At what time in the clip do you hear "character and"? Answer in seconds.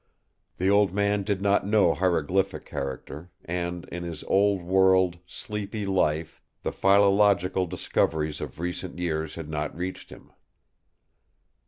2.65-3.85